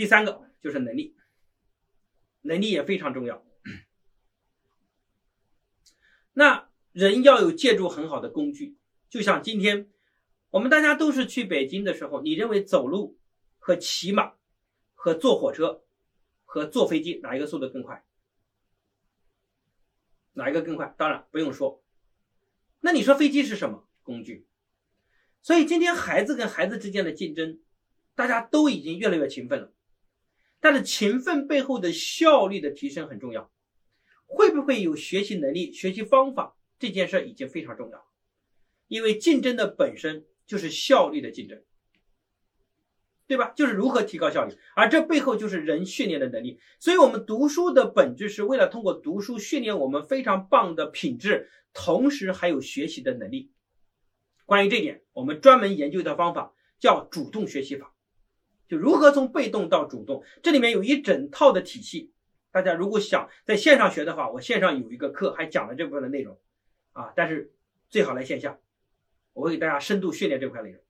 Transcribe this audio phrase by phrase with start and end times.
[0.00, 1.14] 第三个就是能力，
[2.40, 3.44] 能力也非常重要。
[6.32, 8.78] 那人要有借助很好的工具，
[9.10, 9.90] 就像今天
[10.48, 13.18] 我们大家都是去北京的时候，你认为走路
[13.58, 14.32] 和骑马
[14.94, 15.82] 和坐火车
[16.46, 18.02] 和坐飞机哪一个速度更快？
[20.32, 20.94] 哪一个更快？
[20.96, 21.84] 当然不用说。
[22.80, 24.46] 那你说飞机是什么工具？
[25.42, 27.60] 所以今天孩子跟孩子之间的竞争，
[28.14, 29.74] 大家都已经越来越勤奋了。
[30.60, 33.50] 但是勤奋背后的效率的提升很重要。
[34.32, 38.06] 会不会有学习能力、学习方法这件事已经非常重要，
[38.86, 41.60] 因为竞争的本身就是效率的竞争，
[43.26, 43.52] 对吧？
[43.56, 46.60] 就是如何提高效率，而这背后就是人训练的能力。
[46.78, 53.50] 所以，我们读书的本质是为了通过读书训练我们非常棒的品质，同时还有学习的能力。
[54.46, 57.92] 关于这点，我们专门研究一套方法，叫主动学习法，
[58.70, 62.12] 就如何从被动到主动，这里面有一整套的体系。
[62.52, 66.38] 大家如果想在线上学的话，我线上有一个课还讲了这部分的内容，
[66.92, 67.52] 啊，但是
[67.88, 68.60] 最好来线下，
[69.32, 70.80] 我会给大家深度训练这块内容。